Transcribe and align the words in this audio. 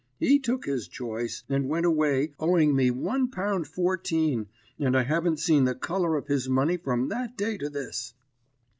He 0.17 0.39
took 0.39 0.65
his 0.65 0.87
choice, 0.87 1.43
and 1.47 1.69
went 1.69 1.85
away 1.85 2.33
owing 2.39 2.75
me 2.75 2.89
one 2.89 3.29
pound 3.29 3.67
fourteen, 3.67 4.47
and 4.79 4.97
I 4.97 5.03
haven't 5.03 5.37
seen 5.37 5.65
the 5.65 5.75
colour 5.75 6.17
of 6.17 6.25
his 6.25 6.49
money 6.49 6.77
from 6.77 7.09
that 7.09 7.37
day 7.37 7.55
to 7.59 7.69
this. 7.69 8.15